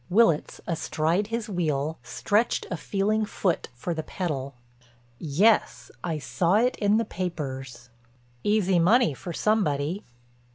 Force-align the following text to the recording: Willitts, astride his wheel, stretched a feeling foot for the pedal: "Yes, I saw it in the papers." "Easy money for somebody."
Willitts, 0.09 0.59
astride 0.65 1.27
his 1.27 1.47
wheel, 1.47 1.99
stretched 2.01 2.65
a 2.71 2.75
feeling 2.75 3.23
foot 3.23 3.67
for 3.75 3.93
the 3.93 4.01
pedal: 4.01 4.55
"Yes, 5.19 5.91
I 6.03 6.17
saw 6.17 6.55
it 6.55 6.75
in 6.77 6.97
the 6.97 7.05
papers." 7.05 7.91
"Easy 8.43 8.79
money 8.79 9.13
for 9.13 9.31
somebody." 9.31 10.03